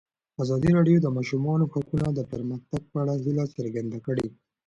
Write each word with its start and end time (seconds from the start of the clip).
ازادي 0.43 0.69
راډیو 0.77 0.97
د 1.01 1.03
د 1.03 1.07
ماشومانو 1.17 1.65
حقونه 1.73 2.07
د 2.13 2.19
پرمختګ 2.31 2.81
په 2.91 2.97
اړه 3.03 3.13
هیله 3.23 3.43
څرګنده 3.55 3.97
کړې. 4.05 4.27